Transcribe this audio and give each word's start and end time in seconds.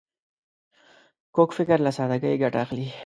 کوږ 1.35 1.49
فکر 1.57 1.77
له 1.85 1.91
سادګۍ 1.97 2.35
ګټه 2.43 2.57
اخلي 2.65 2.87